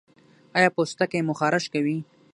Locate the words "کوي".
1.73-1.97